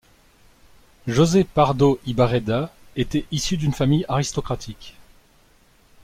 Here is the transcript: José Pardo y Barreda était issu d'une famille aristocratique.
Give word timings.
José 1.05 1.43
Pardo 1.43 1.99
y 2.07 2.15
Barreda 2.15 2.73
était 2.95 3.27
issu 3.29 3.55
d'une 3.55 3.71
famille 3.71 4.03
aristocratique. 4.09 4.95